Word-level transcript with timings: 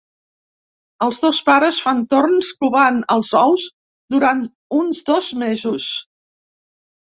Els 1.07 1.19
dos 1.25 1.41
pares 1.49 1.81
fan 1.87 2.01
torns 2.13 2.49
covant 2.65 2.97
els 3.17 3.29
ous, 3.41 3.67
durant 4.17 4.43
uns 4.79 5.03
dos 5.11 5.31
mesos. 5.45 5.93